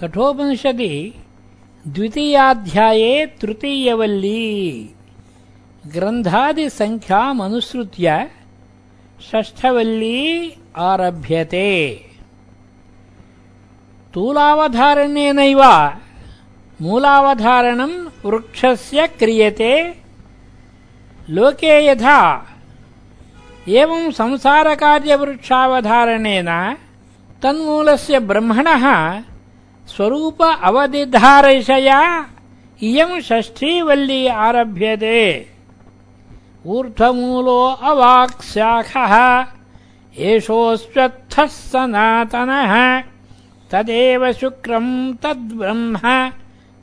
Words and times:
कठोपनिषदि 0.00 0.94
द्वितीयाध्याये 1.94 3.12
तृतीयवल्ली 3.40 4.44
ग्रन्थादिसङ्ख्यामनुसृत्य 5.94 8.06
षष्ठवल्ली 9.28 10.20
आरभ्यते। 10.90 11.70
तूलावधारणेनैव 14.14 15.62
मूलावधारणम् 16.80 17.96
वृक्षस्य 18.24 18.98
क्रियते। 19.20 19.74
लोके 21.36 21.74
यथा 21.86 22.20
एवं 23.80 24.02
संसारकार्यवृक्षावधारणेन 24.20 26.50
तन्मूलस्य 27.42 28.14
ब्रह्मणः 28.30 28.84
स्वरूप 29.88 30.42
अवदिधारयया 30.42 32.00
इयम् 32.82 33.20
षष्ठीवल्ली 33.20 34.26
आरभ्यते। 34.46 35.20
ऊर्ध्वमूलो 36.66 37.60
अवाक्शाखः 37.90 39.14
एषोऽस्वत्थः 40.30 41.46
सनातनः 41.46 42.74
तदेव 43.70 44.22
शुक्रम् 44.32 44.92
तद्ब्रह्म 45.22 45.94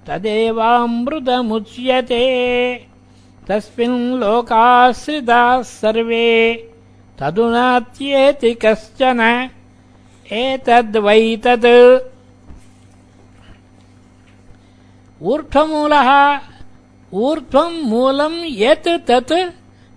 तदेवामृतमुच्यते। 0.07 1.15
तस्मिन् 3.47 4.19
लोकाश्रिताः 4.19 5.61
सर्वे 5.61 6.29
तदुनात्येति 7.19 8.51
कश्चन 8.65 9.21
एतद्वैतत् 10.31 11.69
ऊर्ध्वमूलः 15.21 16.09
ऊर्ध्वम् 17.13 17.83
मूलम् 17.89 18.37
यत् 18.61 18.87
तत् 19.07 19.33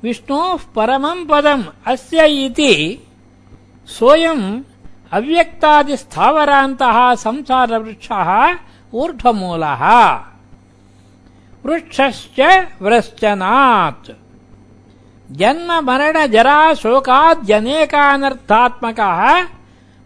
विष्णोः 0.03 0.61
परमम् 0.75 1.27
पदम् 1.31 1.65
अस्य 1.91 2.21
इति 2.45 2.73
सोऽयम् 3.99 4.47
अव्यक्तादिस्थावरान्तः 5.19 6.99
संसारवृक्षः 7.25 8.29
ऊर्ध्वमूलः। 9.01 9.83
वृक्षश्च 11.65 12.39
व्रश्चनात् 12.83 14.09
जन्म 15.39 15.71
मरण 15.87 16.17
जरा 16.35 16.59
शोकाद्यनेकानर्थात्मकः 16.83 19.21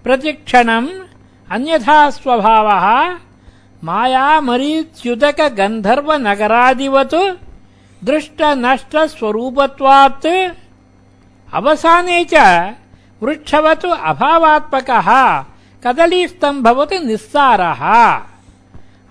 प्रतिक्षणम् 0.04 0.90
अन्यथा 1.54 1.98
स्वभावः 2.16 2.86
मायामरीच्युतक 3.84 5.40
गन्धर्वनगरादिवत् 5.58 7.14
दृष्टनष्टस्वरूपत्वात् 8.06 10.26
अवसाने 11.58 12.18
च 12.32 12.34
वृक्षवत् 13.22 13.86
अभावात्मकः 14.10 15.08
कदलीस्तम्भवत् 15.84 16.94
निस्सारः। 17.06 17.82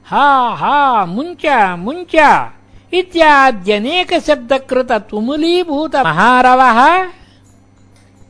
हा 0.05 0.49
हा 0.49 1.05
मुंच 1.05 1.45
मुंच 1.45 1.45
मुञ्च 1.79 2.15
मुञ्च 2.15 2.51
इत्याद्यनेकशब्दकृत 2.93 4.91
तुमुलीभूत 4.91 5.95
महारवः, 5.95 7.07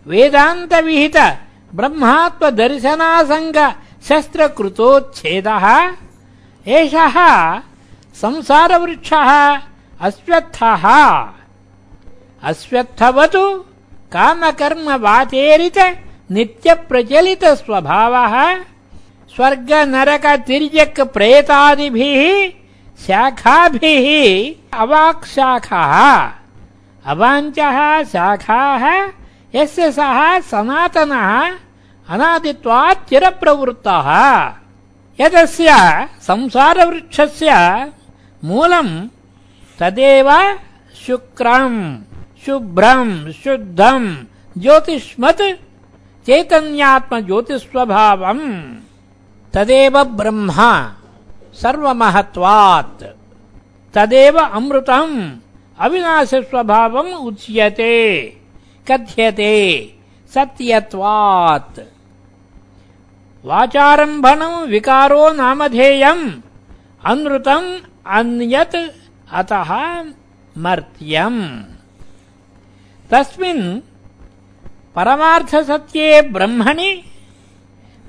वेदान्तविहित, 0.07 1.17
ब्रह्मात्मदर्शनासङ्ग 1.75 3.73
शस्त्रकृतोच्छेदः, 4.09 5.91
एषः 6.67 7.17
संसारवृक्षः, 8.15 9.61
अश्वत्थः। 10.01 10.83
अश्वत्थवतु 12.49 13.43
कामकर्मवातेरित 14.13 15.77
नित्यप्रचलितस्वभावः। 16.31 18.35
स्वर्गनरकतिर्यक् 19.33 20.99
प्रेतादिभिः 21.13 22.21
शाखाभिः 23.05 24.07
अवाक्शाखः। 24.79 25.93
अवाञ्चः 27.11 27.77
शाखाः 28.13 28.83
यस्य 29.55 29.91
सः 29.91 30.39
सनातनः 30.51 31.29
अनादित्वात् 32.13 33.07
चिरप्रवृत्तः। 33.09 34.07
यदस्य 35.19 35.69
संसारवृक्षस्य 36.27 37.51
मूलम् 38.43 38.95
तदेव 39.79 40.29
शुक्रम् 41.05 41.79
शुभ्रम् 42.45 43.31
शुद्धम् 43.31 44.15
ज्योतिष्मत् 44.57 45.41
चैतन्यात्मज्योतिस्वभावम् 46.25 48.75
तदेव 49.53 50.03
ब्रह्म 50.03 50.51
सर्वमहत्वात्। 51.61 53.03
तदेव 53.93 54.39
अमृतम् 54.39 55.39
अविनाशस्वभावम् 55.79 57.13
उच्यते 57.13 57.93
कथ्यते 58.87 59.53
सत्यत्वात्। 60.33 61.79
वाचारम्भणम् 63.45 64.67
विकारो 64.67 65.33
नामधेयम् 65.33 66.41
अनृतम् 67.05 67.79
अन्यत् 68.07 68.75
अतः 69.31 69.71
मर्त्यम् 70.57 71.72
तस्मिन् 73.13 73.65
परमार्थसत्ये 74.95 76.07
ब्रह्मणि 76.35 76.91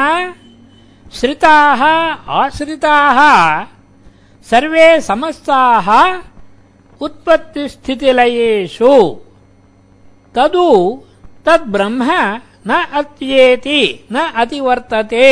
श्रिताः 1.20 1.82
आश्रिताः 2.42 3.20
सर्वे 4.50 4.88
समस्ताः 5.10 5.88
उत्पत्तिस्थितिलयेषु। 7.06 8.94
तदु 10.36 10.68
तद्ब्रह्म 11.46 12.02
न 12.70 12.86
अत्येति, 12.94 14.08
न 14.12 14.20
अतिवर्तते। 14.36 15.28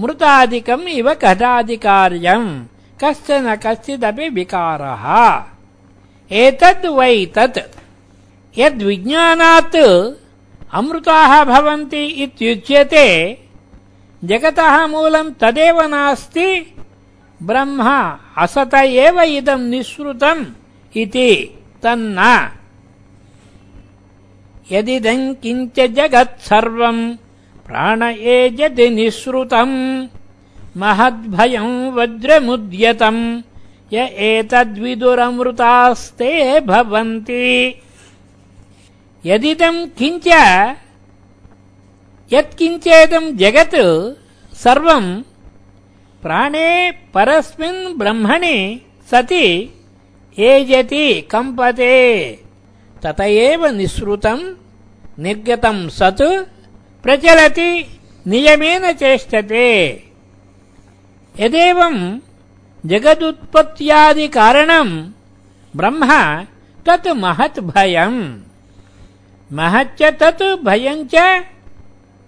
मृतादिकम् 0.00 0.88
इव 0.88 1.14
घटादिकार्यम् 1.14 2.64
कश्चन 3.04 3.56
कश्चिदपि 3.56 4.28
विकारः। 4.28 5.44
एतद् 6.32 6.86
वै 6.86 7.26
तत् 7.26 7.58
यद्विज्ञानात् 8.58 9.76
अमृताः 10.72 11.44
भवन्ति 11.44 12.04
इत्युच्यते, 12.04 13.38
जगतः 14.24 14.86
मूलम् 14.86 15.34
तदेव 15.40 15.82
नास्ति, 15.82 16.74
ब्रह्म 17.42 17.82
असत 18.38 18.74
एव 18.74 19.20
इदम् 19.20 19.70
निःसृतम् 19.70 20.44
इति, 20.96 21.58
तन्न। 21.82 22.50
यदिदम् 24.72 25.34
किञ्च 25.42 25.76
जगत्सर्वम् 25.96 27.00
प्राण 27.66 28.00
एजति 28.34 28.86
निःसृतम् 28.96 29.78
महद्भयम् 30.82 31.74
वज्रमुद्यतम् 31.96 33.22
य 33.94 33.96
एतद्विदुरमृतास्ते 34.28 36.30
भवन्ति। 36.70 37.46
यदिदम् 39.30 39.80
किञ्च 39.98 40.26
यत्किञ्चेदम् 42.32 43.34
जगत् 43.40 43.76
सर्वम् 44.62 45.10
प्राणे 46.22 46.68
परस्मिन् 47.14 47.80
ब्रह्मणि 47.98 48.56
सति 49.10 49.46
एजति 50.50 51.04
कम्पते 51.32 51.96
तत 53.02 53.20
एव 53.20 53.66
निःसृतम् 53.66 54.42
निर्गतम् 55.22 55.88
सत् 55.98 56.22
प्रचलति 57.02 57.70
नियमेन 58.26 58.92
चेष्टते। 58.92 59.68
यदेवम् 61.40 62.18
जगदुत्पत्त्यादिकारणम् 62.86 64.94
ब्रह्म 65.76 66.10
तत् 66.86 67.08
महत् 67.22 67.60
भयम्। 67.70 68.20
महच्च 69.52 70.02
तत् 70.20 70.42
भयञ्च 70.64 71.14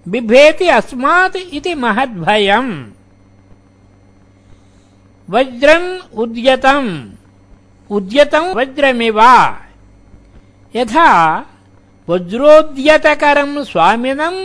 बिभेति 0.07 0.69
अस्मात् 0.69 1.37
इति 1.37 1.75
महद्भयम् 1.75 2.73
वज्रम् 5.29 6.19
उद्यतम् 6.19 6.91
उद्यतम् 7.91 8.55
वज्रमिव 8.55 9.21
यथा 10.77 11.09
वज्रोद्यतकरम् 12.09 13.57
स्वामिनम् 13.71 14.39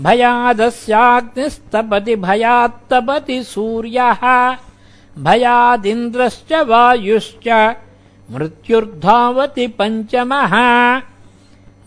भयादस्याग्निस्तपति 0.00 2.16
भयात्तपति 2.16 3.44
सूर्यः 3.44 4.56
भयादिन्द्रश्च 5.18 6.52
वायुश्च 6.52 7.76
मृत्युर्धावति 8.30 9.66
पञ्चमः 9.66 10.54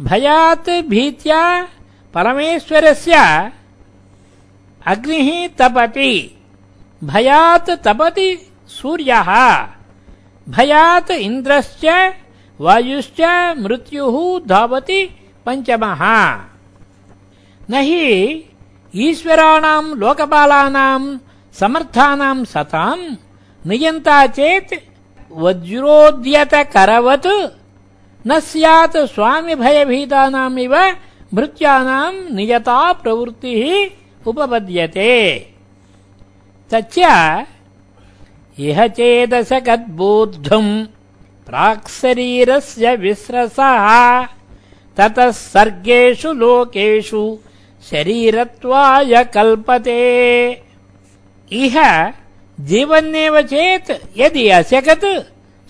भयात् 0.01 0.69
भीत्या 0.69 1.67
परमेश्वरस्य 2.13 3.15
अग्निः 4.87 5.47
तपति। 5.47 6.37
भयात् 7.03 7.69
तपति 7.69 8.51
सूर्यः। 8.67 9.57
भयात् 10.49 11.11
इन्द्रश्च, 11.11 12.13
वायुश्च, 12.61 13.53
मृत्युः 13.57 14.47
धावति 14.47 15.09
पञ्चमः। 15.45 16.01
न 17.69 17.73
हि 17.73 18.45
ईश्वराणाम् 18.95 19.95
लोकपालानाम् 19.95 21.19
समर्थानाम् 21.53 22.45
सताम् 22.45 23.15
नियन्ता 23.67 24.27
चेत् 24.27 24.73
वज्रोद्यतकरवत्। 25.31 27.64
न 28.27 28.39
स्यात् 28.39 28.97
स्वामिभयभीतानामिव 28.97 30.75
भृत्यानाम् 31.33 32.35
नियता 32.35 32.93
प्रवृत्तिः 32.93 33.89
उपपद्यते। 34.27 35.13
तच्च 36.71 36.97
इह 38.59 38.87
चेदशकद्बोद्धुम् 38.87 40.85
प्राक्शरीरस्य 41.47 42.95
विस्रसः। 42.95 44.23
ततः 44.97 45.31
सर्गेषु 45.31 46.33
लोकेषु 46.33 47.37
शरीरत्वाय 47.91 49.23
कल्पते। 49.23 50.01
इह 51.51 52.09
जीवन्नेव 52.59 53.41
चेत् 53.41 53.91
यदि 54.17 54.47
अशकत् 54.49 55.05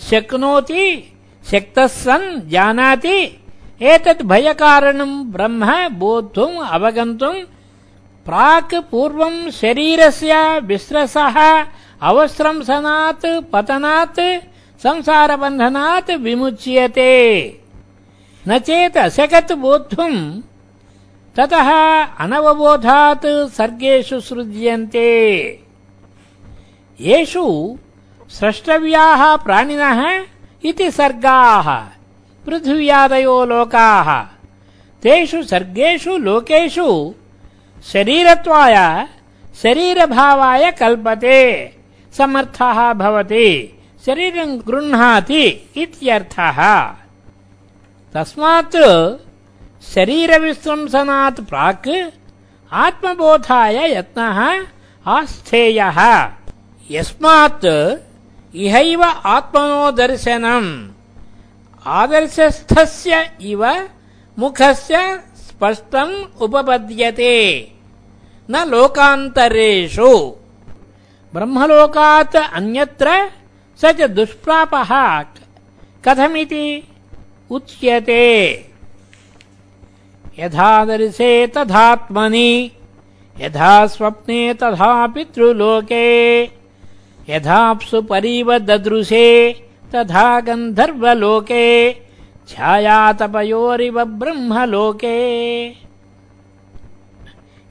शक्नोति 0.03 1.14
शक्तः 1.51 1.87
सन् 1.87 2.49
जानाति। 2.49 3.41
एतत् 3.81 4.23
भयकारणम् 4.23 5.31
ब्रह्म 5.31 5.87
बोद्धुम् 5.89 6.57
अवगन्तुम् 6.67 7.45
प्राक् 8.25 8.75
पूर्वम् 8.91 9.51
शरीरस्य 9.51 10.59
विस्रसः 10.59 11.65
अवस्रंसनात् 12.01 13.51
पतनात्, 13.53 14.19
संसारबन्धनात् 14.83 16.11
विमुच्यते। 16.11 17.13
न 18.47 18.59
चेत् 18.59 18.97
अशकत् 18.97 19.51
बोद्धुम् 19.51 20.41
ततः 21.35 21.69
अनवबोधात् 22.03 23.25
सर्गेषु 23.25 24.19
सृज्यन्ते। 24.19 25.11
येषु 27.01 27.77
स्रष्टव्याः 28.29 29.35
प्राणिनः 29.35 30.23
इति 30.65 30.91
सर्गाः 30.91 31.67
पृथिव्यादयो 32.45 33.45
लोकाः। 33.45 34.09
तेषु 35.03 35.43
सर्गेषु 35.43 36.17
लोकेषु 36.17 37.13
शरीरत्वाय 37.91 39.07
शरीरभावाय 39.61 40.71
कल्पते 40.71 41.41
समर्थः 42.17 42.93
भवति 42.93 43.49
शरीरम् 44.05 44.59
गृह्णाति 44.59 45.45
इत्यर्थः। 45.75 46.59
तस्मात् 48.13 48.77
शरीरविस्रंसनात् 49.93 51.41
प्राक् 51.41 51.87
आत्मबोधाय 52.71 53.77
यत्नः 53.97 54.39
आस्थेयः। 55.07 55.99
यस्मात् 56.91 57.65
इहैव 58.55 59.03
आत्मनो 59.03 59.91
दर्शनम् 59.91 60.67
आदर्शस्थस्य 61.87 63.31
इव 63.41 63.65
मुखस्य 64.39 65.23
स्पष्टम् 65.37 66.13
उपपद्यते। 66.41 67.33
न 68.49 68.63
लोकान्तरेषु। 68.67 70.11
ब्रह्मलोकात् 71.33 72.35
अन्यत्र 72.35 73.31
स 73.81 73.85
च 73.85 74.07
दुष्प्रापः 74.09 74.91
कथमिति 76.05 76.65
उच्यते। 77.51 78.25
यथा 80.39 80.85
दर्शे 80.85 81.47
तथात्मनि 81.47 82.71
यथा 83.39 83.87
स्वप्ने 83.87 84.53
तथा 84.53 85.07
पितृलोके 85.07 86.05
यथाप्सु 87.29 88.01
परीव 88.01 88.57
ददृशे 88.57 89.53
तथा 89.95 90.39
गन्धर्वलोके, 90.39 91.93
छायातपयोरिव 92.47 94.03
ब्रह्मलोके। 94.03 95.15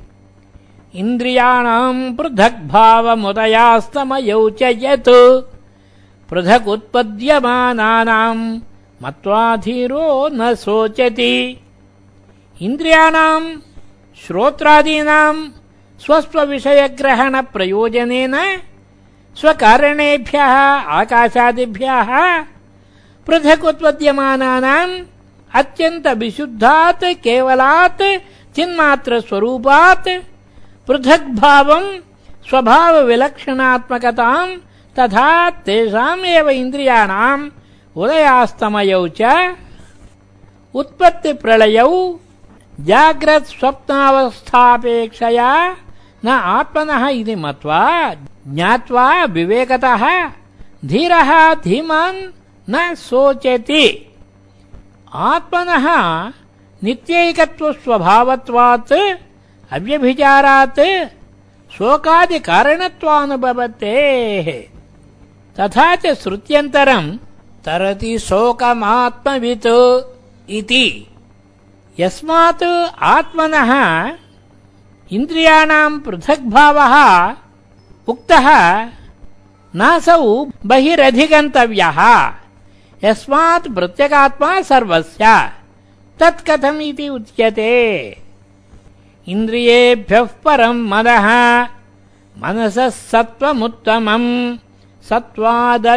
इन्द्रियाणाम् 0.94 2.16
पृथग्भावमुदयास्तमयौ 2.16 4.50
च 4.50 4.58
यत् 4.62 5.42
पृथकुत्पद्यमानानाम् 6.30 8.60
मत्वाधीरो 9.02 10.28
न 10.28 10.54
शोचति 10.54 11.60
इन्द्रियाणाम् 12.64 13.46
श्रोत्रादीनाम् 14.20 15.40
स्वस्वविषयग्रहणप्रयोजनेन 16.04 18.34
स्वकारणेभ्यः 19.40 20.54
आकाशादिभ्यः 20.98 22.10
पृथकुत्पद्यमानानाम् 23.26 24.94
अत्यन्तविशुद्धात् 25.60 27.04
केवलात् 27.26 28.04
चिन्मात्रस्वरूपात् 28.56 30.08
पृथग्भावम् 30.88 31.88
स्वभावविलक्षणात्मकताम् 32.48 34.60
तथा 34.98 35.28
तेषामेव 35.66 36.46
इन्द्रियाणाम् 36.62 37.50
उदयास्तमयौ 38.02 39.02
च 39.20 39.22
उत्पत्तिप्रलयौ 40.80 41.92
जाग्रत् 42.80 43.44
स्वप्नावस्थापेक्षया 43.44 45.76
न 46.24 46.28
आत्मनः 46.28 47.08
इति 47.08 47.34
मत्वा 47.34 48.14
ज्ञात्वा 48.48 49.24
विवेकतः 49.24 50.30
धीरः 50.84 51.54
धीमान् 51.54 52.32
न 52.70 52.94
शोचति। 52.94 54.14
आत्मनः 55.14 55.86
नित्यैकत्वस्वभावत्वात्, 56.84 58.92
अव्यभिचारात्, 59.72 60.80
शोकादिकारणत्वानुभवतेः। 61.72 64.62
तथा 65.60 65.96
च 65.96 66.06
श्रुत्यन्तरम् 66.06 67.18
तरति 67.64 68.18
शोकमात्मवित् 68.18 69.66
इति। 70.50 71.06
यस्मात् 72.00 72.62
आत्मनः 73.02 73.70
इन्द्रियाणाम् 75.12 76.00
पृथग्भावः 76.00 76.94
उक्तः 78.08 78.48
नासौ 79.74 80.46
बहिरधिगन्तव्यः। 80.66 82.00
यस्मात् 83.04 83.74
प्रत्यगात्मा 83.74 84.62
सर्वस्य। 84.62 85.24
तत्कथम् 86.20 86.80
इति 86.80 87.08
उच्यते। 87.08 87.72
इन्द्रियेभ्यः 89.28 90.28
परम् 90.44 90.88
मनः 90.88 91.28
मनसः 92.38 92.88
सत्त्वमुत्तमम्। 92.88 94.56
सत्त्वादधिमहानात्मा। 95.08 95.96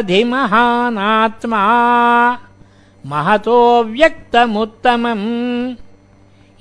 महतो 3.06 3.84
व्यक्तमुत्तमम् 3.84 5.76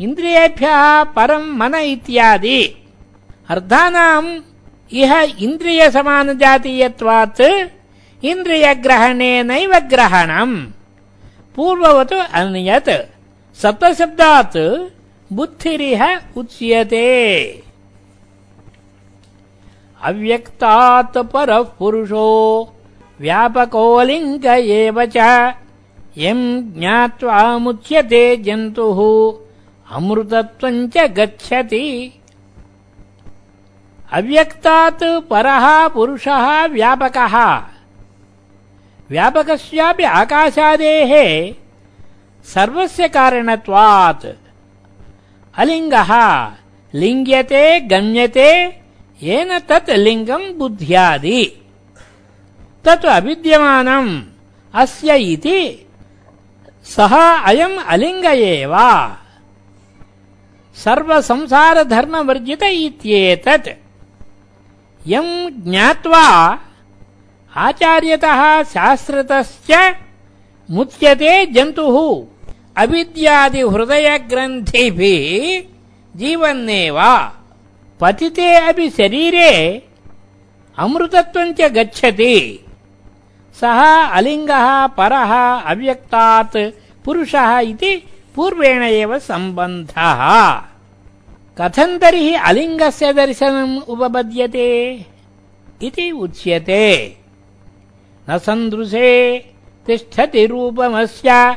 इन्द्रियेभ्यः 0.01 1.05
परम् 1.05 1.59
मन 1.59 1.75
इत्यादि। 1.75 2.75
अर्थानाम् 3.49 4.41
इह 4.93 5.35
इन्द्रियसमानजातीयत्वात् 5.41 7.69
इन्द्रियग्रहणेनैव 8.25 9.75
ग्रहणम्। 9.75 10.67
पूर्ववत् 11.57 12.13
अन्यत्, 12.13 13.11
सप्तशब्दात् 13.57 14.89
बुद्धिरिह 15.33 16.21
उच्यते। 16.37 17.63
अव्यक्तात् 20.03 21.19
परः 21.19 21.63
पुरुषो 21.63 22.73
व्यापकोऽलिङ्ग 23.21 24.47
एव 24.47 25.05
च 25.05 25.17
यम् 26.19 26.63
ज्ञात्वामुच्यते 26.63 28.37
जन्तुः। 28.37 29.48
अमृतत्वम् 29.91 30.89
च 30.89 30.99
गच्छति। 30.99 32.13
अव्यक्तात् 34.13 35.05
परः 35.31 35.89
पुरुषः 35.89 36.67
व्यापकः। 36.67 37.35
व्यापकस्यापि 39.11 40.03
आकाशादेः 40.03 41.13
सर्वस्य 42.45 43.09
कारणत्वात्। 43.09 44.27
अलिङ्गः 45.57 46.13
लिङ्ग्यते 46.95 47.81
गम्यते 47.81 48.51
येन 49.23 49.59
तत् 49.59 49.91
लिङ्गम् 49.91 50.59
बुद्ध्यादि। 50.59 51.45
तत् 52.85 53.07
अविद्यमानम् 53.07 54.23
अस्य 54.75 55.17
इति 55.17 55.87
सः 56.85 57.15
अयम् 57.45 57.79
अलिङ्ग 57.87 58.25
एव 58.25 58.75
सर्वसंसारधर्मवर्जित 60.85 62.63
इत्येतत्। 62.63 63.69
यम् 65.07 65.51
ज्ञात्वा 65.51 66.59
आचार्यतः 67.57 68.63
शास्त्रतश्च 68.63 69.97
मुच्यते 70.71 71.47
जन्तुः। 71.47 72.27
अविद्यादिहृदयग्रन्थिभिः 72.83 75.63
जीवन्नेव। 76.19 76.99
पतिते 78.01 78.55
अपि 78.55 78.91
शरीरे 78.91 79.83
अमृतत्वम् 80.79 81.55
च 81.55 81.61
गच्छति। 81.61 82.65
सः 83.61 83.81
अलिङ्गः 84.19 84.87
परः 84.87 85.33
अव्यक्तात् 85.73 86.57
पुरुषः 87.05 87.59
इति 87.59 88.03
पूर्वेण 88.39 88.83
एव 88.83 89.19
सम्बन्धः। 89.19 90.63
कथम् 91.61 91.99
तर्हि 91.99 92.35
अलिङ्गस्य 92.35 93.13
दर्शनम् 93.13 93.79
उपपद्यते? 93.89 95.07
इति 95.83 96.11
उच्यते। 96.11 97.17
न 98.31 98.39
सन्दृशे 98.39 99.45
तिष्ठति 99.87 100.47
रूपमस्य, 100.47 101.57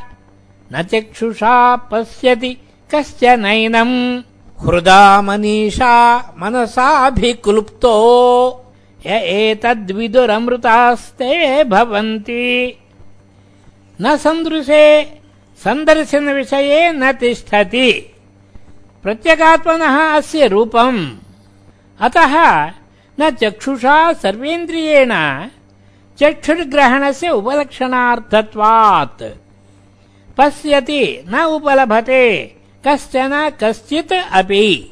न 0.73 0.83
चक्षुषा 0.83 1.75
पश्यति 1.75 2.57
कश्च 2.95 3.23
नैनम् 3.23 4.21
हृदा 4.65 5.21
मनीषा 5.21 6.33
मनसाभिक्लुप्तो, 6.37 7.95
य 9.05 9.09
एतद्विदुरमृतास्ते 9.09 11.63
भवन्ति। 11.63 12.77
न 14.01 14.17
सन्दृशे 14.17 15.20
सन्दर्शनविषये 15.63 16.91
न 16.91 17.11
तिष्ठति। 17.11 17.91
प्रत्यगात्मनः 19.03 20.15
अस्य 20.15 20.47
रूपम्। 20.47 21.17
अतः 21.99 22.65
न 23.19 23.29
चक्षुषा 23.29 24.13
सर्वेन्द्रियेण 24.13 25.13
चक्षुर्ग्रहणस्य 26.19 27.29
उपलक्षणार्थत्वात्। 27.29 29.23
पश्यति 30.37 31.25
न 31.29 31.41
उपलभते 31.41 32.55
कश्चन 32.87 33.51
कश्चित् 33.63 34.13
अपि। 34.31 34.91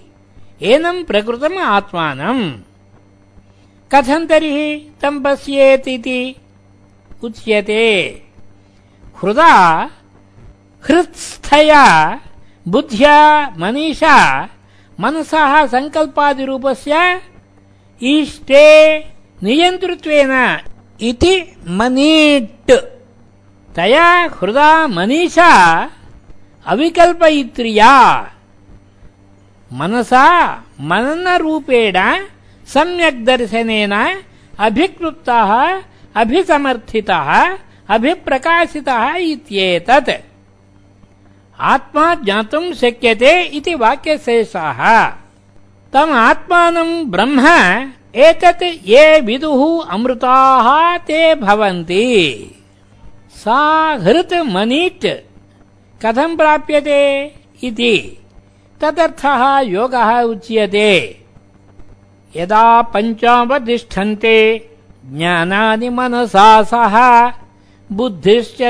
एनम् 0.62 1.04
प्रकृतम् 1.04 1.58
आत्मानम्। 1.58 2.52
कथम् 3.92 4.28
तर्हि 4.28 4.92
तम् 5.02 5.24
पश्येतिति 5.24 6.36
उच्यते। 7.24 8.24
हृदा 9.24 9.92
हृत्स्थया, 10.90 12.20
बुद्ध्या, 12.68 13.50
मनीषा, 13.58 14.44
मनसः 15.00 15.66
सङ्कल्पादिरूपस्य 15.66 17.22
इष्टे 18.04 19.00
नियन्तृत्वेन 19.44 20.60
इति 21.02 21.56
मनीट्। 21.68 22.72
तया 23.76 24.30
हृदा 24.42 24.88
मनीषा 24.88 25.52
अविकल्पयित्र्या 26.66 27.96
मनसा, 29.74 30.26
मननरूपेण, 30.82 32.26
सम्यक् 32.68 33.26
दर्शनेन 33.26 34.22
अभिक्लुप्तः, 34.60 35.82
अभिसमर्थितः, 36.16 37.58
अभिप्रकाशितः 37.90 39.16
इत्येतत्। 39.16 40.29
आत्मा 41.60 42.16
ज्ञातुम् 42.16 42.74
शक्यते 42.74 43.42
इति 43.42 43.76
वाक्यशेषः। 43.76 45.08
तम् 45.94 46.12
आत्मानम् 46.12 47.06
ब्रह्म, 47.06 47.48
एतत् 48.16 48.64
ये 48.64 49.20
विदुः 49.20 49.86
अमृताः 49.90 50.98
ते 50.98 51.36
भवन्ति। 51.36 52.56
सा 53.36 54.00
हृत् 54.02 54.34
मनीट् 54.34 55.06
कथम् 56.06 56.38
प्राप्यते 56.38 57.32
इति 57.64 58.18
तदर्थः 58.82 59.60
योगः 59.60 60.22
उच्यते। 60.22 61.20
यदा 62.36 62.82
पञ्चावतिष्ठन्ते 62.82 64.70
ज्ञानानि 65.06 65.90
मनसा 65.90 66.64
सह, 66.64 67.28
बुद्धिश्च 67.92 68.62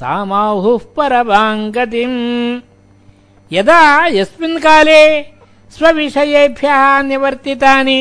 तामाहुः 0.00 0.84
परवाङ्गतिम् 0.96 2.18
यदा 3.56 3.82
यस्मिन् 4.18 4.62
काले 4.64 5.02
स्वविषयेभ्यः 5.76 6.82
निवर्तितानि 7.08 8.00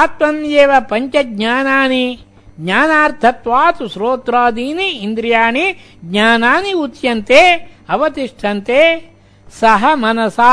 आत्मन्येव 0.00 0.72
पञ्चज्ञानानि 0.90 2.04
ज्ञानार्थत्वात् 2.66 3.82
श्रोत्रादीनि 3.92 4.88
इन्द्रियाणि 5.06 5.64
ज्ञानानि 6.12 6.72
उच्यन्ते 6.84 7.42
अवतिष्ठन्ते 7.94 8.82
सह 9.60 9.82
मनसा 10.02 10.52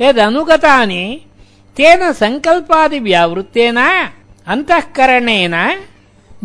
यदनुगतानि 0.00 1.04
तेन 1.76 2.00
सङ्कल्पादिव्यावृत्तेन 2.22 3.78
अन्तःकरणेन 4.52 5.54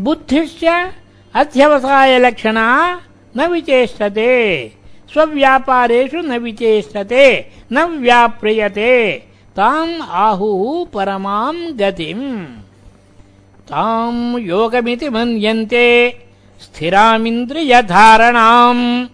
बुद्धिश्च 0.05 0.63
अध्यवसायलक्षणा 1.41 2.67
न 3.36 3.46
विचेष्टते। 3.46 4.72
स्वव्यापारेषु 5.12 6.16
न 6.16 6.38
विचेष्टते 6.38 7.50
न 7.72 7.84
व्याप्रियते। 7.84 9.22
ताम् 9.56 10.02
आहुः 10.02 10.86
परमाम् 10.94 11.72
गतिम् 11.72 12.46
ताम् 13.68 14.38
योगमिति 14.38 15.08
मन्यन्ते 15.08 16.18
स्थिरामिन्द्रियधारणाम्। 16.60 19.06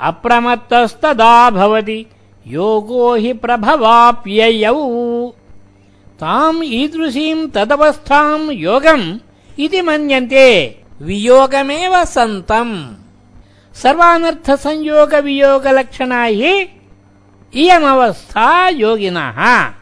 अप्रमत्तस्तदा 0.00 1.50
भवति 1.50 2.06
योगो 2.46 3.14
हि 3.14 3.32
प्रभवाप्ययौ। 3.32 5.32
ताम् 6.20 6.64
ईदृशीम् 6.64 7.50
तदवस्थाम् 7.50 8.52
योगम् 8.52 9.18
इति 9.58 9.82
मन्यन्ते 9.82 10.78
वियोगमेव 11.02 12.04
सन्तम् 12.04 13.01
सर्वानर्थसंयोगवियोगलक्षणा 13.74 16.24
हि 16.24 16.68
इयमवस्था 17.54 18.68
योगिनः। 18.68 19.72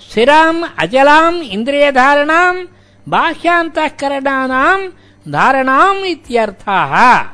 स्थिराम् 0.00 0.64
अचलाम् 0.78 1.34
इन्द्रियधारणाम्, 1.34 2.66
बाह्यान्तःकरणानाम् 3.08 4.90
धारणाम् 5.32 5.96
इत्यर्थः। 5.96 7.24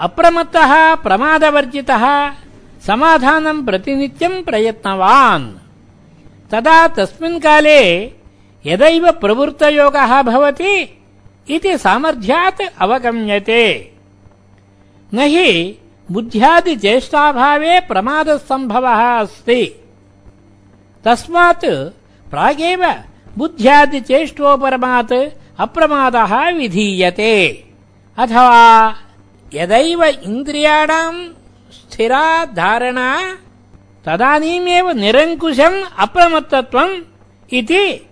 अप्रमत्तः 0.00 0.94
प्रमादवर्जितः 0.94 2.30
समाधानम् 2.86 3.66
प्रतिनित्यम् 3.66 4.44
प्रयत्नवान्। 4.44 5.46
तदा 6.50 6.86
तस्मिन् 6.86 7.40
काले 7.40 7.80
यदैव 8.66 9.12
प्रवृत्तयोगः 9.12 10.22
भवति 10.22 10.98
इति 11.50 11.78
सामर्थ्यात् 11.78 12.62
अवगम्यते। 12.78 13.92
न 15.14 15.18
हि 15.20 15.78
बुद्ध्यादिचेष्टाभावे 16.12 17.80
प्रमादसम्भवः 17.80 19.20
अस्ति। 19.20 19.64
तस्मात् 21.04 21.64
प्रागेव 22.30 22.94
बुद्ध्यादिचेष्टोपरमात् 23.38 25.12
अप्रमादः 25.58 26.50
विधीयते। 26.50 27.64
अथवा 28.18 28.94
यदैव 29.54 30.04
इन्द्रियाणाम् 30.04 31.28
स्थिरा 31.76 32.44
धारणा 32.44 33.36
तदानीमेव 34.06 34.90
निरङ्कुशम् 34.90 35.82
अप्रमत्तत्वम् 35.98 37.00
इति 37.52 38.08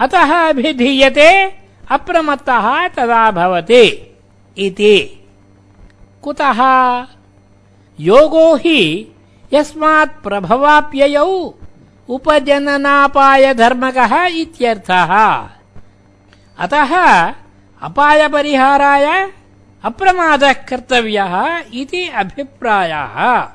अतः 0.00 0.48
अभिधीयते 0.48 1.52
अप्रमत्तः 1.90 2.88
तदा 2.88 3.30
भवति 3.30 4.06
इति। 4.58 5.24
कुतः? 6.22 6.60
योगो 8.00 8.56
हि 8.56 9.06
यस्मात् 9.52 10.24
प्रभवाप्ययौ 10.24 11.54
उपजननापायधर्मकः 12.08 14.26
इत्यर्थः। 14.26 15.48
अतः 16.58 17.32
अपायपरिहाराय 17.82 19.32
अप्रमादः 19.84 20.52
कर्तव्यः 20.52 21.62
इति 21.74 22.08
अभिप्रायः। 22.08 23.48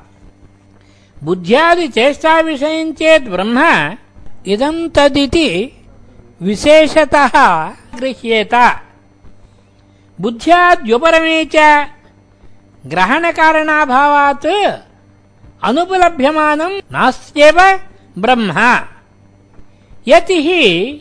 बुद्ध्यादिचेष्टाविषयम् 1.24 2.92
चेत् 2.92 3.28
ब्रह्म 3.28 3.58
इदम् 4.46 4.90
तदिति 4.90 5.72
विशेषतः 6.42 7.34
गृह्येत। 7.98 8.54
बुद्ध्याद्युपरमे 10.20 11.44
च 11.44 11.56
ग्रहणकारणाभावात् 12.86 14.46
अनुपलभ्यमानम् 15.62 16.80
नास्त्येव 16.92 17.60
ब्रह्म। 18.18 18.52
यति 20.08 20.34
हि 20.34 20.92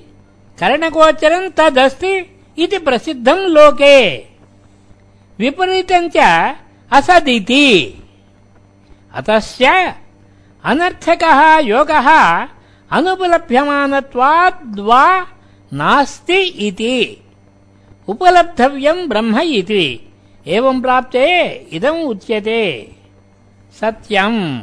करणगोचरम् 0.60 1.52
तदस्ति 1.58 2.14
इति 2.58 2.78
प्रसिद्धम् 2.78 3.40
लोके। 3.40 4.35
विपरीतम् 5.40 6.10
च 6.16 6.54
असदिति। 6.92 8.02
अतस्य 9.14 9.96
अनर्थकः 10.64 11.60
योगः 11.60 12.48
अनुपलभ्यमानत्वाद्वा 12.92 15.28
नास्ति 15.74 16.34
इति। 16.34 17.22
उपलब्धव्यम् 18.08 19.08
ब्रह्म 19.08 19.40
इति। 19.40 20.14
एवम् 20.48 20.82
प्राप्ते 20.82 21.68
इदम् 21.72 22.04
उच्यते। 22.04 22.92
सत्यम्। 23.80 24.62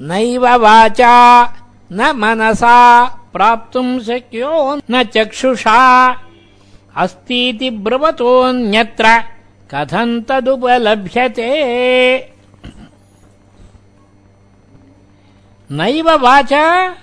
नैव 0.00 0.56
वाचा 0.56 1.54
न 1.92 2.12
मनसा 2.16 3.04
प्राप्तुम् 3.32 4.00
शक्यो 4.00 4.80
न 4.90 5.02
चक्षुषा। 5.02 6.16
अस्तीति 6.96 7.70
ब्रवतोऽन्यत्र। 7.70 9.31
कथम् 9.74 10.22
तदुपलभ्यते? 10.22 11.50
नैव 15.70 16.10
वाचा, 16.10 16.94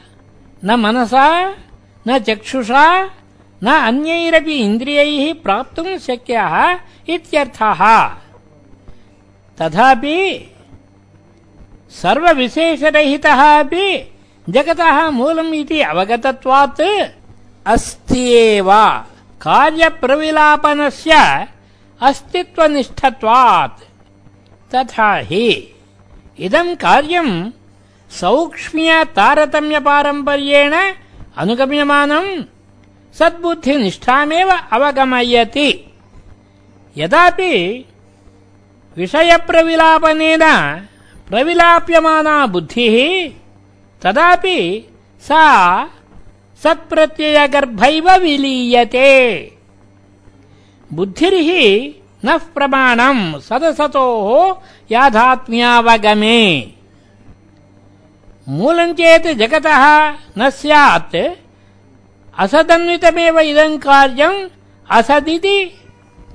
न 0.63 0.71
मनसा, 0.71 1.55
न 2.07 2.19
चक्षुषा, 2.19 3.09
न 3.63 3.67
अन्यैरपि 3.67 4.53
इन्द्रियैः 4.53 5.33
प्राप्तुम् 5.33 5.97
शक्यः 5.97 6.79
इत्यर्थः। 7.09 7.81
तथापि 9.59 10.51
सर्वविशेषरहितः 11.89 13.59
अपि 13.59 14.13
जगतः 14.49 15.09
मूलम् 15.09 15.55
इति 15.55 15.81
अवगतत्वात् 15.81 16.81
अस्त्येव 17.65 18.71
कार्यप्रविलापनस्य 19.41 21.13
अस्तित्वनिष्ठत्वात्। 22.07 23.79
तथा 24.73 25.11
हि 25.29 25.47
इदम् 26.39 26.75
कार्यम् 26.75 27.51
सौक्ष्म्यतारतम्यपारम्पर्येण 28.19 30.73
अनुगम्यमानम् 31.37 32.43
सद्बुद्धिनिष्ठामेव 33.19 34.49
अवगमयति। 34.71 35.71
यदापि 36.97 37.53
विषयप्रविलापनेन 38.97 40.43
प्रविलाप्यमाना 41.29 42.35
बुद्धिः 42.53 42.95
तदापि 44.03 44.59
सा 45.27 45.43
सत्प्रत्ययगर्भैव 46.63 48.07
विलीयते 48.23 49.09
बुद्धिर्हि 50.93 51.95
नः 52.25 52.37
प्रमाणम् 52.37 53.39
सदसतोः 53.39 54.55
याथात्म्यावगमे 54.91 56.67
मूलम् 58.47 58.93
चेत् 58.93 59.37
जगतः 59.37 60.09
न 60.37 60.49
स्यात्। 60.49 61.15
असदन्वितमेव 62.37 63.39
इदम् 63.39 63.77
कार्यम् 63.77 64.49
असदिति 64.89 65.81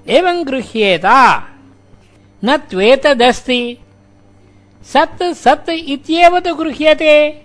एवम् 0.09 0.45
गृह्येत। 0.45 1.07
न 2.45 2.57
त्वेतदस्ति। 2.57 3.79
सत् 4.83 5.35
सत् 5.35 5.71
इत्येव 5.71 6.41
तु 6.41 6.55
गृह्यते। 6.55 7.43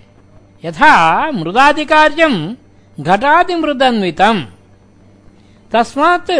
यथा 0.65 1.31
मृदादिकार्यम् 1.31 2.55
घटादिमृदन्वितम्। 2.99 4.43
तस्मात् 5.71 6.31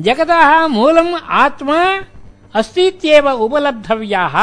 जगतः 0.00 0.66
मूलम् 0.68 1.14
आत्मा 1.42 1.78
अस्तीत्येव 2.54 3.28
उपलब्धव्यः। 3.30 4.34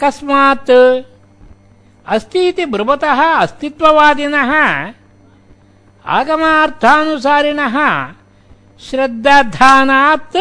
कस्मात् 0.00 0.70
अस्तीति 2.06 2.64
ब्रुवतः 2.66 3.20
अस्तित्ववादिनः 3.34 4.52
आगमार्थानुसारिणः 6.06 7.76
श्रद्धानात् 8.86 10.36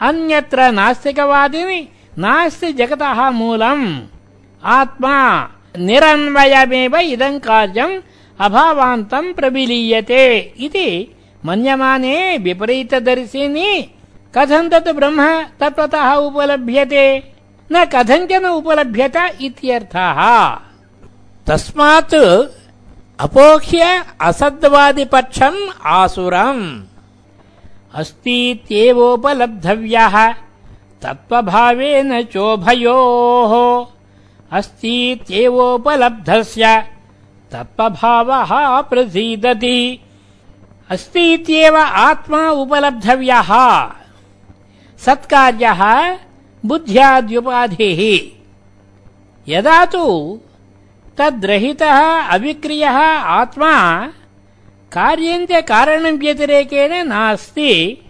अन्यत्र 0.00 0.70
नास्तिकवादिनि 0.72 1.80
नास्ति 2.18 2.72
जगतः 2.72 3.30
मूलम्। 3.30 3.84
आत्मा 4.64 5.16
निरन्वयमेव 5.78 6.96
इदम् 6.96 7.40
कार्यम् 7.40 8.00
अभावान्तम् 8.40 9.34
प्रविलीयते 9.34 10.24
इति 10.58 10.88
मन्यमाने 11.46 12.38
विपरीतदर्शिनि। 12.38 13.90
कथम् 14.34 14.70
तत् 14.70 14.88
ब्रह्म 14.88 15.44
तत्त्वतः 15.60 16.14
उपलभ्यते? 16.14 17.34
न 17.72 17.84
कथञ्चन 17.84 18.46
उपलभ्यत 18.46 19.16
इत्यर्थः। 19.40 20.58
तस्मात् 21.46 22.14
अपोह्य 23.20 24.04
असद्वादिपक्षम् 24.20 25.86
आसुरम्। 25.86 26.82
अस्तीत्येवोपलब्धव्यः 27.94 30.34
तत्त्वभावेन 31.02 32.22
चोभयोः। 32.22 33.86
अस्तीत्येवोपलब्धस्य 34.58 36.84
तत्त्वभावः 37.52 38.80
प्रसीदति 38.80 40.00
अस्तीत्येव 40.90 41.76
आत्मा 41.76 42.50
उपलब्धव्यः। 42.50 43.50
सत्कार्यः 44.98 45.82
बुद्ध्याद्युपाधिः। 46.66 48.00
यदा 49.48 49.84
तु 49.84 50.40
तद्रहितः 51.18 52.20
अविक्रियः 52.20 52.98
आत्मा 53.40 53.72
कार्यञ्च 54.92 55.52
कारणम् 55.52 56.18
व्यतिरेकेण 56.18 57.08
नास्ति। 57.08 58.00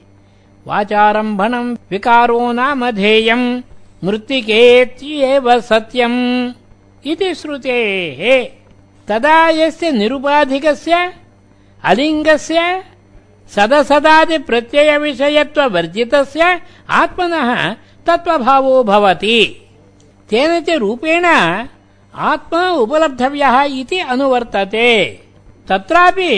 वाचारम्भणम् 0.67 1.77
विकारो 1.91 2.53
नामधेयम् 2.53 3.63
मृत्तिकेत्येव 4.05 5.61
सत्यम् 5.61 6.53
इति 7.07 7.35
श्रुतेः। 7.35 8.49
तदा 9.09 9.49
यस्य 9.49 9.91
निरुपाधिकस्य 9.91 11.13
अलिङ्गस्य 11.85 12.59
सदसदादिप्रत्ययविषयत्ववर्जितस्य 13.55 16.43
आत्मनः 17.01 17.51
तत्त्वभावो 18.07 18.75
भवति। 18.85 19.41
तेन 20.31 20.51
च 20.65 20.67
रूपेण 20.83 21.25
आत्मा 22.15 22.63
उपलब्धव्यः 22.83 23.57
इति 23.81 23.99
अनुवर्तते। 24.13 24.91
तत्रापि 25.69 26.35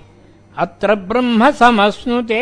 अत्र 0.57 0.95
ब्रह्म 1.09 1.51
समश्नुते 1.51 2.41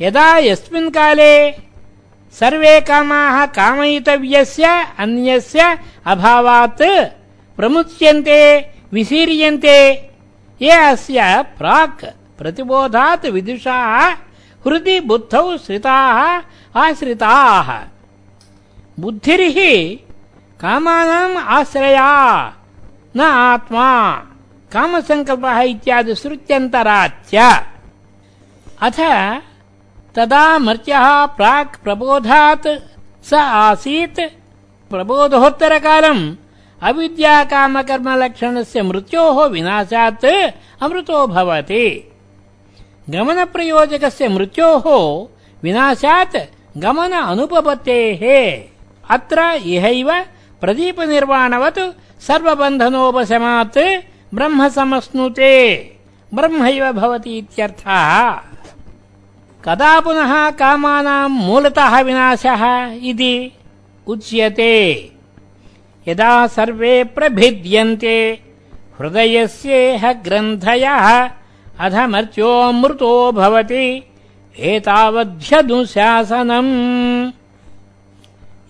यदा 0.00 0.26
यस्मिन् 0.38 0.90
काले 0.90 1.34
सर्वे 2.34 2.80
कामाः 2.80 3.44
कामयितव्यस्य 3.58 4.66
अन्यस्य 4.98 5.78
अभावात् 6.06 6.82
प्रमुच्यन्ते 7.58 8.40
विशीर्यन्ते 8.92 9.78
ये 10.60 10.72
अस्य 10.72 11.20
प्राक् 11.58 12.04
प्रतिबोधात् 12.38 13.26
विदुषाः 13.26 14.10
हृदि 14.64 14.98
बुद्धौ 15.00 15.56
श्रिताः 15.56 16.18
आश्रिताः। 16.80 17.68
बुद्धिर्हि 19.00 19.72
कामानाम् 20.60 21.36
आश्रया 21.56 22.10
न 23.16 23.20
आत्मा। 23.20 24.22
कामसङ्कल्पः 24.72 25.60
इत्यादि 25.60 26.14
श्रुत्यन्तराच्च 26.14 27.62
अथ 28.80 29.00
तदा 30.14 30.58
मर्त्यः 30.58 31.26
प्राक् 31.26 31.84
प्रबोधात्, 31.84 32.66
स 33.24 33.34
आसीत् 33.34 34.20
प्रबोधोत्तरकालम्। 34.90 36.34
अविद्याकामकर्मलक्षणस्य 36.82 38.82
मृत्योः 38.82 39.46
विनाशात् 39.46 40.52
अमृतो 40.82 41.26
भवति। 41.26 42.12
गमनप्रयोजकस्य 43.10 44.28
मृत्योः 44.28 44.82
विनाशात् 45.62 46.36
गमन 46.78 47.12
अनुपपत्तेः। 47.12 48.22
अत्र 49.14 49.60
इहैव 49.66 50.24
प्रदीपनिर्वाणवत् 50.60 51.80
सर्वबन्धनोपशमात् 52.22 53.78
ब्रह्म 54.34 54.68
समश्नुते 54.68 55.52
ब्रह्मैव 56.34 56.84
भवति 56.92 57.32
इत्यर्थः। 57.38 58.08
कदा 59.64 59.92
पुनः 60.00 60.32
कामानाम् 60.50 61.38
मूलतः 61.46 62.00
विनाशः 62.00 62.62
इति 63.10 63.34
उच्यते। 64.06 64.74
यदा 66.08 66.46
सर्वे 66.46 66.94
प्रभिद्यन्ते 67.04 68.16
हृदयस्येह 69.00 70.12
ग्रन्थयः 70.12 71.06
अधमर्त्योऽमृतो 71.80 73.32
भवति 73.32 73.86
एतावध्यनुशासनम् 74.58 75.42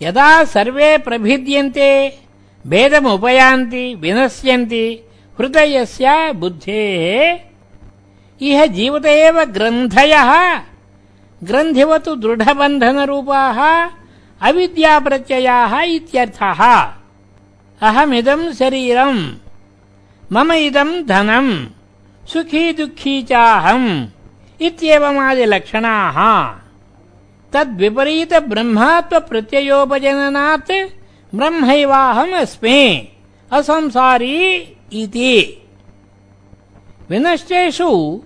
यदा 0.03 0.45
सर्वे 0.45 0.99
प्रभिद्यन्ते, 0.99 2.19
भेदमुपयान्ति, 2.67 3.95
विनश्यन्ति, 3.95 5.01
हृदयस्य 5.41 6.33
बुद्धेः, 6.33 7.39
इह 8.43 8.67
जीवत 8.67 9.07
एव 9.07 9.45
ग्रन्थयः, 9.45 10.61
ग्रन्थिवतु 11.45 12.17
दृढबन्धनरूपाः, 12.17 13.91
अविद्याप्रत्ययाः 14.49 15.81
इत्यर्थः। 15.81 16.93
अहमिदम् 17.81 18.53
शरीरम्, 18.53 19.33
मम 20.33 20.53
इदम् 20.53 21.05
धनम्, 21.05 21.67
सुखी 22.27 22.73
दुःखी 22.73 23.23
चाहम्, 23.23 24.07
इत्येवमादिलक्षणाः। 24.61 26.17
तद्विपरीत 27.53 28.35
ब्रह्मात्मप्रत्ययोपजननात् 28.35 30.73
ब्रह्मैवाहमस्मि। 31.35 33.09
असंसारी 33.53 34.77
इति। 34.93 35.63
विनष्टेषु 37.11 38.21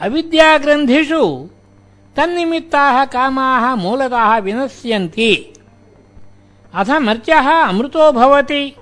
अविद्याग्रन्थिषु 0.00 1.48
तन्निमित्ताः 2.16 3.04
कामाः 3.04 3.74
मूलतः 3.74 4.38
विनश्यन्ति। 4.38 5.52
अथ 6.74 6.90
मर्त्यः 6.90 7.50
अमृतो 7.50 8.12
भवति। 8.12 8.76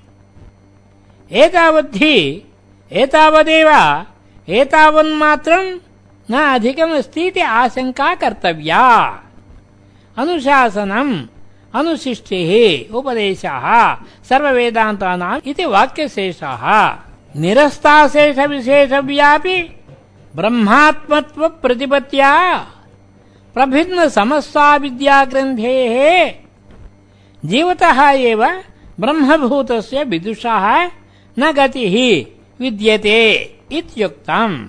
एतावद्धि 1.31 2.43
एतावदेव 2.91 4.03
एतावन्मात्रम् 4.49 5.79
न 6.31 6.33
अधिकमस्ति 6.33 7.21
इति 7.21 7.39
आशङ्का 7.39 8.15
कर्तव्या 8.15 9.23
अनुशासनम् 10.17 11.25
अनुशिष्टिः 11.75 12.51
उपदेशः 12.95 13.95
सर्ववेदान्तानाम् 14.29 15.49
इति 15.49 15.65
वाक्यशेषः। 15.65 16.63
निरस्ताशेषविशेषव्यापि 17.35 19.75
ब्रह्मात्मत्वप्रतिपत्त्या 20.35 22.67
प्रभिन्नसमस्ताविद्याग्रन्थेः 23.53 26.33
जीवतः 27.45 28.09
एव 28.09 28.45
ब्रह्मभूतस्य 28.99 30.03
विदुषः 30.03 30.89
न 31.39 31.51
गतिः 31.51 32.25
विद्यते 32.61 33.55
इत्युक्तम्। 33.71 34.67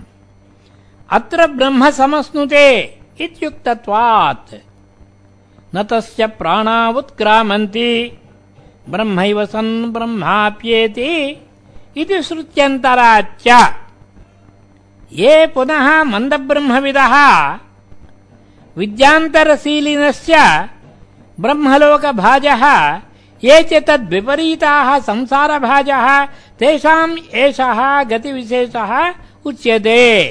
अत्र 1.10 1.46
ब्रह्म 1.46 1.90
समश्नुते 1.90 2.98
इत्युक्तत्वात्। 3.20 4.54
न 5.74 5.82
तस्य 5.82 6.26
प्राणा 6.26 6.88
उत्क्रामन्ति 6.88 8.18
ब्रह्मैव 8.88 9.46
सन् 9.46 9.92
ब्रह्माप्येति 9.92 11.40
इति 11.96 12.22
श्रुत्यन्तराच्च। 12.22 13.74
ये 15.12 15.46
पुनः 15.46 16.04
मन्दब्रह्मविदः। 16.04 17.14
विद्यान्तरशीलिनश्च 18.76 20.30
ब्रह्मलोकभाजः, 21.40 22.94
ये 23.44 23.62
च 23.62 23.84
तद्विपरीताः 23.86 24.98
संसारभाजः 24.98 26.24
तेषाम् 26.58 27.34
एषः 27.34 28.02
गतिविशेषः 28.02 29.14
उच्यते। 29.44 30.24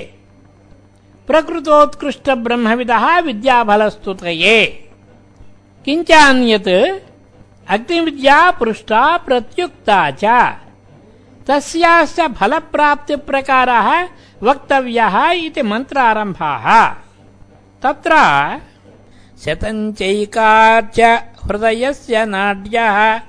प्रकृतोत्कृष्टब्रह्मविदः 1.27 3.19
विद्याफलस्तुतये 3.19 4.89
किञ्चान्यत् 5.85 6.99
अग्निविद्या 7.69 8.51
पृष्टा 8.51 9.17
प्रत्युक्ता 9.17 10.11
च। 10.11 10.53
तस्याश्च 11.47 12.21
फलप्राप्तिप्रकारः 12.21 14.07
वक्तव्यः 14.43 15.31
इति 15.31 15.61
मन्त्रारम्भाः। 15.61 16.95
तत्र 17.83 18.11
शतञ्चैकाच्च 19.45 21.23
हृदयस्य 21.45 22.25
नाड्यः 22.25 23.21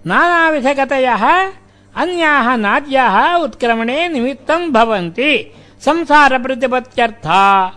नानाविधगतयः, 0.07 1.53
अन्याः 1.97 2.57
नाद्याः 2.57 3.35
उत्क्रमणे 3.35 4.09
निमित्तम् 4.09 4.73
भवन्ति। 4.73 5.55
संसारप्रतिपत्त्यर्था 5.81 7.73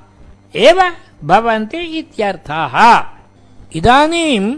एव 0.55 0.91
भवन्ति 1.23 1.77
इत्यर्थः। 1.77 3.03
इदानीम् 3.75 4.55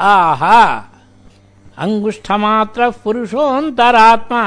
आह। 0.00 0.44
अङ्गुष्ठमात्रः 1.78 2.90
पुरुषोऽन्तरात्मा। 3.04 4.42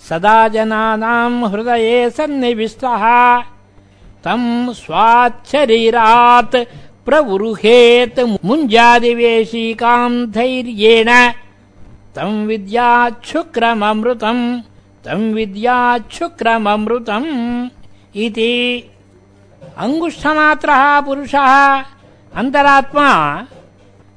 सदा 0.00 0.48
जनानाम् 0.48 1.44
हृदये 1.44 2.10
सन्निविष्टः। 2.10 3.42
तम् 4.24 4.74
स्वाच्छरीरात् 4.74 6.56
प्रवृहेत् 7.06 8.44
मुञ्जादिवेशीकाम् 8.44 10.26
धैर्येण। 10.26 11.32
तं 12.16 12.46
विद्याच्छुक्रममृतम् 12.46 14.60
तं 15.04 15.34
विद्याच्छुक्रममृतम् 15.34 17.68
इति। 18.16 18.90
अङ्गुष्ठमात्रः 19.78 21.00
पुरुषः। 21.00 21.84
अन्तरात्मा 22.34 23.46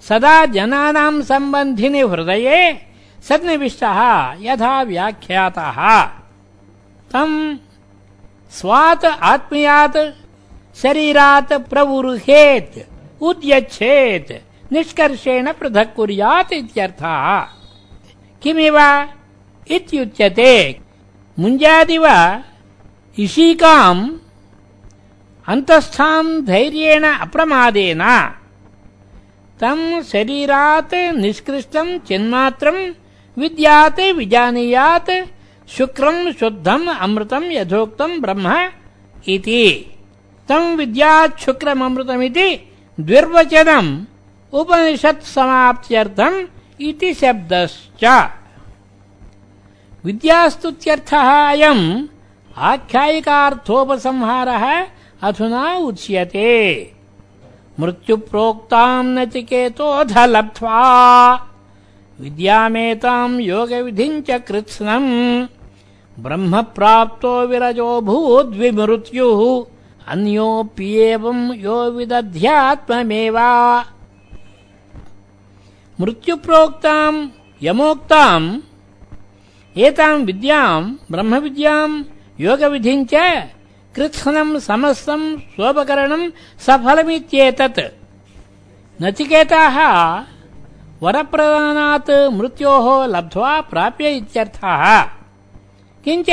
सदा 0.01 0.45
जनानां 0.45 1.21
सम्बन्धिनि 1.21 1.99
हृदये 1.99 2.90
सन्निविष्टः 3.27 3.99
यथा 4.39 4.81
व्याख्यातः। 4.81 6.03
तम् 7.11 7.57
स्वात् 8.51 9.05
आत्मीयात् 9.05 9.97
शरीरात् 10.75 11.53
प्रवुरुहेत् 11.53 12.77
उद्यच्छेत् 13.21 14.31
निष्कर्षेण 14.73 15.53
पृथक् 15.53 15.95
कुर्यात् 15.95 16.53
इत्यर्थः। 16.53 17.39
किमिव? 18.41 18.79
इत्युच्यते। 19.67 20.79
मुञ्जादिव 21.39 22.07
इशीकाम् 23.19 24.09
अन्तःस्थाम् 25.47 26.41
धैर्येण 26.41 27.03
अप्रमादेन। 27.03 28.01
तम् 29.59 30.03
शरीरात् 30.03 30.93
निष्कृष्टम् 30.93 31.99
चिन्मात्रम् 31.99 32.93
विद्यात् 33.37 33.99
विजानीयात् 33.99 35.29
शुक्रम् 35.69 36.33
शुद्धम् 36.33 36.87
अमृतम् 36.87 37.43
यथोक्तम् 37.43 38.21
ब्रह्म 38.21 38.69
इति। 39.27 39.91
तम् 40.49 40.77
विद्यात् 40.77 41.39
शुक्रममृतमिति 41.39 42.71
द्विर्वचनम् 42.99 44.05
उपनिषत् 44.53 45.23
समाप्त्यर्थम् 45.23 46.45
इति 46.81 47.13
शब्दश्च। 47.13 48.29
विद्यास्तुत्यर्थः 50.05 51.49
अयम् 51.49 52.07
आख्यायिकार्थोपसंहारः 52.57 54.87
अधुना 55.21 55.75
उच्यते। 55.75 56.93
मृत्युप्रोक्ताम् 57.79 59.15
नचिकेतोऽध 59.15 60.17
लब्ध्वा 60.17 61.47
विद्यामेताम् 62.21 63.41
योगविधिम् 63.41 64.21
च 64.27 64.41
कृत्स्नम् 64.47 65.11
ब्रह्मप्राप्तो 66.23 67.33
विरजोऽभूद्विमृत्युः 67.49 69.41
अन्योऽप्येवम् 70.11 71.43
यो 71.65 71.77
विदध्यात्ममेव 71.97 73.37
मृत्युप्रोक्ताम्, 76.01 77.27
यमोक्ताम् 77.63 78.47
एताम् 79.77 80.25
विद्याम्, 80.25 80.95
ब्रह्मविद्याम् 81.11 82.03
योगविधिम् 82.39 83.07
च 83.13 83.15
कृत्स्नम् 83.95 84.59
समस्तम् 84.67 85.25
स्वोपकरणम् 85.53 86.31
सफलमित्येतत्। 86.65 87.81
नचिकेताः 89.01 89.77
वरप्रदानात् 91.03 92.33
मृत्योः 92.33 93.05
लब्ध्वा 93.05 93.61
प्राप्य 93.61 94.09
इत्यर्थः। 94.09 95.01
किञ्च 96.03 96.29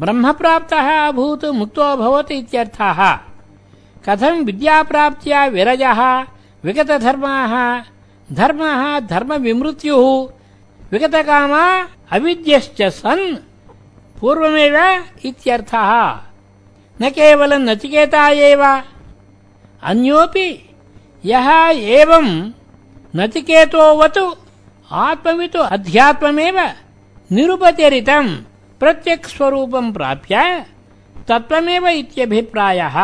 ब्रह्मप्राप्तः 0.00 1.08
अभूत् 1.08 1.44
मुक्तो 1.44 1.82
अभवत् 1.82 2.32
इत्यर्थः। 2.32 3.16
कथम् 4.08 4.44
विद्याप्राप्त्या 4.44 5.46
विरजः, 5.46 6.20
विगतधर्माः, 6.64 7.82
धर्मः, 8.32 9.00
धर्मविमृत्युः, 9.00 10.28
विगतकामा 10.92 11.88
अविद्यश्च 12.12 12.82
सन् 12.82 13.36
पूर्वमेव 14.20 15.04
इत्यर्थः। 15.24 16.12
न 17.02 17.10
केवलम् 17.10 17.64
नचिकेता 17.64 18.28
एव। 18.28 18.82
अन्योऽपि 19.82 20.70
यः 21.24 21.50
एवम् 21.72 22.50
नचिकेतोवत् 23.16 24.18
आत्मवित् 24.90 25.56
अध्यात्ममेव। 25.56 26.58
निरुपचरितम्। 27.32 28.36
प्रत्यक्स्वरूपम् 28.80 29.92
प्राप्य 29.92 30.66
तत्त्वमेव 31.28 31.86
इत्यभिप्रायः। 31.88 32.96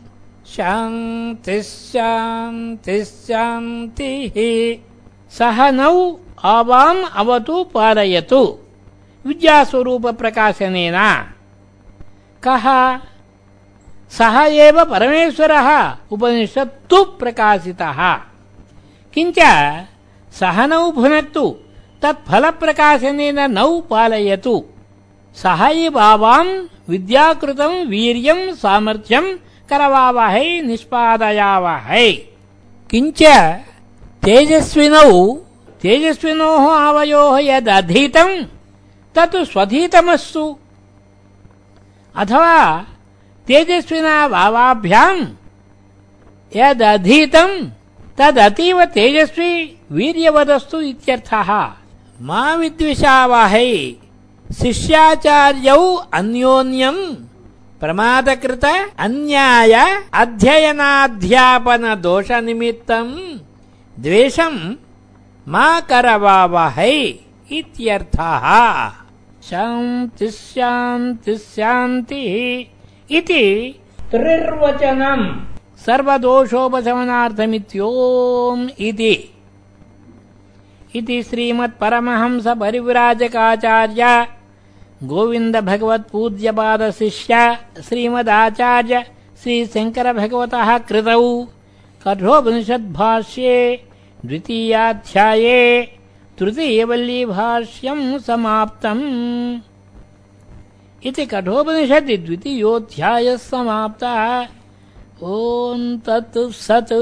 शान्तिः 0.48 1.62
शान्तिः 1.62 3.04
शान्तिः। 3.04 4.78
सह 5.38 5.72
नौ 5.72 6.20
आवाम् 6.44 7.04
अवतु 7.16 7.64
पालयतु। 7.64 8.58
विद्यास्वरूपप्रकाशनेन। 9.26 11.26
कः? 12.48 13.00
सः 14.10 14.40
एव 14.40 14.86
परमेश्वरः। 14.86 15.98
उपनिषत्तु 16.12 17.04
प्रकाशितः। 17.04 18.20
किञ्च? 19.14 19.36
सः 20.34 20.68
नौ 20.68 20.92
भुनक्तु। 20.92 21.56
तत्फलप्रकाशनेन 22.02 23.52
नौ 23.52 23.82
पालयतु 23.82 24.66
सः 25.44 25.68
एवावाम् 25.68 26.68
विद्याकृतम् 26.90 27.88
वीर्यम् 27.88 28.56
सामर्थ्यम् 28.56 29.38
करवावहै, 29.70 30.62
निष्पादयावहै। 30.62 32.12
किञ्च 32.92 33.24
तेजस्विनौ, 34.26 35.34
तेजस्विनोः 35.82 36.72
आवयोः 36.72 37.38
यदधीतम् 37.38 38.46
तत् 39.16 39.36
स्वधीतमस्तु 39.36 40.58
अथवा 42.16 42.86
तेजस्विना 43.48 44.28
भावाभ्याम् 44.28 45.26
यदधीतम् 46.56 47.70
तदतीव 48.18 48.86
तेजस्वी, 48.86 49.78
वीर्यवदस्तु 49.92 50.82
इत्यर्थः। 50.82 51.72
मा 52.22 52.54
विद्विषावहै। 52.56 53.96
शिष्याचार्यौ 54.52 55.98
अन्योन्यम् 56.14 57.16
प्रमादकृत 57.80 58.66
अन्याय 59.00 60.04
अध्ययनाध्यापन 60.14 61.96
दोषनिमित्तम् 61.96 63.40
द्वेषम् 64.00 64.76
मा 65.48 65.80
करवावहै 65.80 67.14
इत्यर्थः। 67.52 68.92
शान्तिः 69.44 70.30
शान्तिः 70.30 71.38
शान्तिः 71.38 73.18
इति 73.18 73.76
त्रिर्वचनम्। 74.12 75.36
सर्वदोषोपशमनार्थमित्योम् 75.86 78.70
इति। 78.80 79.34
इति 80.96 81.24
श्रीमत्परमहंस 81.24 82.48
परिव्राजकाचार्य 85.04 85.04
गोविन्द 85.04 85.58
भगवत्पूज्यपादशिष्य 85.58 87.58
श्रीमदाचार्य 87.84 89.04
श्रीशङ्करभगवतः 89.44 90.78
कृतौ। 90.78 91.48
कठोपनिषद्भाष्ये 92.06 93.84
द्वितीयाध्याये 94.26 95.82
तृतीयवल्लीभाष्यम् 96.40 98.20
समाप्तम्। 98.20 99.04
इति 101.08 101.26
कठोपनिषदि 101.26 102.18
द्वितीयोऽध्यायः 102.18 103.38
समाप्तः। 103.38 104.48
ॐ 105.24 105.98
तत् 106.06 106.38
सत् 106.52 106.94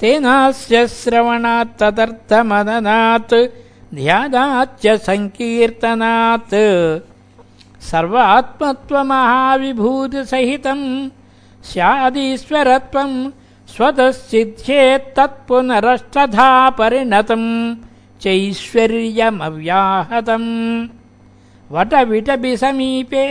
तेनास्य 0.00 0.76
श्रवणात् 0.86 1.80
श्रवणात्तदर्थमननात् 1.80 3.34
ध्यानाच्च 3.94 4.84
सङ्कीर्तनात्। 5.06 6.54
सर्व 7.90 8.14
आत्मत्वमहाविभूतिसहितम् 8.18 10.86
स्यादीश्वरत्वम् 11.68 13.16
स्वतः 13.72 14.08
परिणतम् 16.78 17.48
चैश्वर्यमव्याहतम् 18.22 20.50
वटविटपि 21.74 22.52
समीपे 22.62 23.24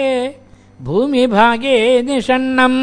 भूमिभागे 0.86 1.78
निषण्णम् 2.08 2.78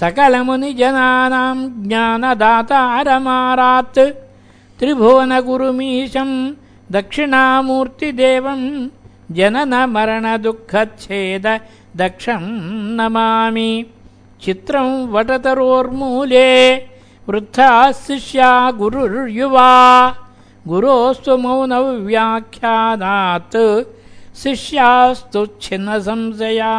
सकलमुनिजनानाम् 0.00 1.88
ज्ञानदातारमारात् 1.88 3.98
त्रिभुवनगुरुमीशम् 4.78 6.54
दक्षिणामूर्तिदेवम् 6.92 8.88
जननमरणदुःखच्छेद 9.34 11.46
दक्षम् 11.96 12.96
नमामि। 12.96 13.86
चित्रम् 14.42 15.12
वटतरोर्मूले 15.12 16.50
वृद्धाः 17.28 17.92
शिष्या 17.92 18.70
गुरुर्युवा। 18.70 19.70
गुरोस्तु 20.68 21.36
मौनव्याख्यानात्। 21.36 23.56
शिष्यास्तु 24.36 25.46
छिन्नसंशया 25.62 26.72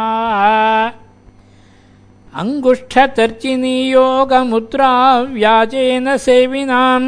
अङ्गुष्ठतर्चिनीयोगमुद्रा 2.42 4.90
व्याजेन 5.38 6.08
सेविनाम् 6.26 7.08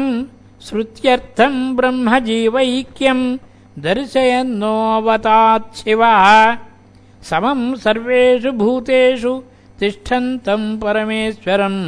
श्रुत्यर्थम् 0.66 1.60
ब्रह्मजीवैक्यम् 1.76 3.22
दर्शयन्नोऽवताच्छिवः 3.86 6.24
समम् 7.30 7.64
सर्वेषु 7.84 8.50
भूतेषु 8.62 9.32
तिष्ठन्तम् 9.80 10.66
परमेश्वरम् 10.84 11.80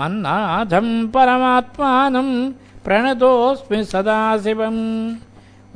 मन्नाथम् 0.00 0.92
परमात्मानम् 1.14 2.34
प्रणतोऽस्मि 2.86 3.80
सदाशिवम् 3.92 4.82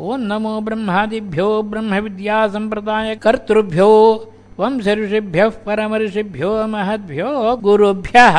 ॐ 0.09 0.11
नमो 0.31 0.55
ब्रह्मादिभ्यो 0.67 1.49
ब्रह्मविद्यासम्प्रदायकर्तृभ्यो 1.71 3.93
वंशऋषिभ्यः 4.61 5.49
परमऋषिभ्यो 5.67 6.67
महद्भ्यो 6.67 7.57
गुरुभ्यः। 7.57 8.37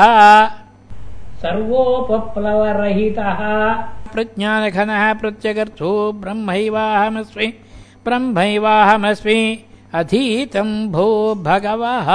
सर्वोपप्लवरहितः। 1.41 3.39
प्रज्ञानघनः 4.13 5.13
प्रत्यगर्थो 5.13 6.11
ब्रह्मैवाहमस्मि 6.11 7.47
ब्रह्मैवाहमस्मि 8.05 9.39
अधीतम् 9.93 10.91
भो 10.91 11.35
भगवः 11.35 12.09